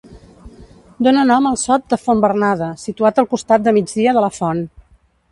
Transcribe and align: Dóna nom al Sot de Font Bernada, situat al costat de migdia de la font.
Dóna 1.07 1.25
nom 1.31 1.47
al 1.49 1.59
Sot 1.63 1.83
de 1.93 1.99
Font 2.05 2.23
Bernada, 2.23 2.69
situat 2.85 3.21
al 3.23 3.27
costat 3.35 3.67
de 3.67 3.75
migdia 3.79 4.15
de 4.17 4.25
la 4.27 4.31
font. 4.39 4.65